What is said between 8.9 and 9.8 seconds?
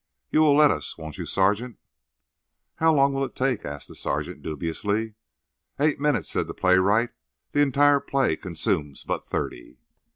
but thirty."